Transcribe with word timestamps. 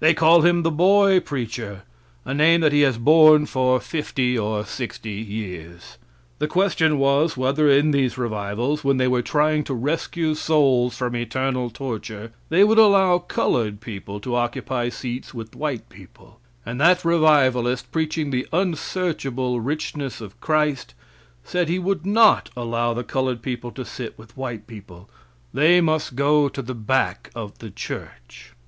They 0.00 0.12
call 0.12 0.40
him 0.40 0.64
the 0.64 0.72
boy 0.72 1.20
preacher 1.20 1.82
a 2.24 2.34
name 2.34 2.62
that 2.62 2.72
he 2.72 2.80
has 2.80 2.98
borne 2.98 3.46
for 3.46 3.78
fifty 3.78 4.36
or 4.36 4.66
sixty 4.66 5.12
years. 5.12 5.98
The 6.40 6.48
question 6.48 6.98
was 6.98 7.36
whether 7.36 7.70
in 7.70 7.92
these 7.92 8.18
revivals, 8.18 8.82
when 8.82 8.96
they 8.96 9.06
were 9.06 9.22
trying 9.22 9.62
to 9.62 9.72
rescue 9.74 10.34
souls 10.34 10.96
from 10.96 11.14
eternal 11.14 11.70
torture, 11.70 12.32
they 12.48 12.64
would 12.64 12.78
allow 12.80 13.18
colored 13.18 13.80
people 13.80 14.18
to 14.18 14.34
occupy 14.34 14.88
seats 14.88 15.32
with 15.32 15.54
white 15.54 15.88
people, 15.88 16.40
and 16.66 16.80
that 16.80 17.04
revivalist, 17.04 17.92
preaching 17.92 18.30
the 18.32 18.48
unsearchable 18.52 19.60
richness 19.60 20.20
of 20.20 20.40
Christ, 20.40 20.92
said 21.44 21.68
he 21.68 21.78
would 21.78 22.04
not 22.04 22.50
allow 22.56 22.94
the 22.94 23.04
colored 23.04 23.42
people 23.42 23.70
to 23.70 23.84
sit 23.84 24.18
with 24.18 24.36
white 24.36 24.66
people; 24.66 25.08
they 25.54 25.80
must 25.80 26.16
go 26.16 26.48
to 26.48 26.62
the 26.62 26.74
back 26.74 27.30
of 27.36 27.58
the 27.60 27.70
church. 27.70 28.54